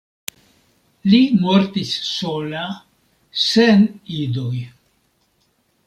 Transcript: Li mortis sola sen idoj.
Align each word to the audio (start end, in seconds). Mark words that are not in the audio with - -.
Li 1.11 1.19
mortis 1.43 1.91
sola 2.13 2.65
sen 3.45 3.87
idoj. 4.25 4.67